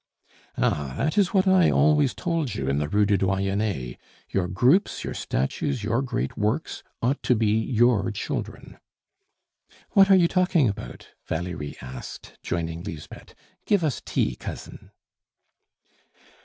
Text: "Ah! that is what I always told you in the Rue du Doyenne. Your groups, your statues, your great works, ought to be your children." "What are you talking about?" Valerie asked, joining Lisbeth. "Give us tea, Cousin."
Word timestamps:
"Ah! 0.57 0.95
that 0.97 1.15
is 1.15 1.27
what 1.31 1.47
I 1.47 1.69
always 1.69 2.15
told 2.15 2.55
you 2.55 2.67
in 2.67 2.79
the 2.79 2.89
Rue 2.89 3.05
du 3.05 3.17
Doyenne. 3.19 3.97
Your 4.31 4.47
groups, 4.47 5.03
your 5.03 5.13
statues, 5.13 5.83
your 5.83 6.01
great 6.01 6.35
works, 6.35 6.81
ought 7.03 7.21
to 7.21 7.35
be 7.35 7.51
your 7.59 8.09
children." 8.09 8.79
"What 9.91 10.09
are 10.09 10.15
you 10.17 10.27
talking 10.27 10.67
about?" 10.67 11.09
Valerie 11.27 11.77
asked, 11.81 12.39
joining 12.41 12.81
Lisbeth. 12.81 13.35
"Give 13.67 13.83
us 13.83 14.01
tea, 14.03 14.35
Cousin." 14.35 14.89